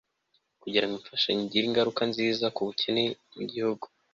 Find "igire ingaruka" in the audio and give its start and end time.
1.45-2.01